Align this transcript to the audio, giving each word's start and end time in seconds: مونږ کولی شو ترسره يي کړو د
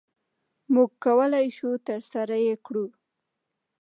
مونږ 0.73 0.91
کولی 1.03 1.47
شو 1.57 1.69
ترسره 1.87 2.37
يي 2.45 2.55
کړو 2.65 2.85
د 2.91 2.93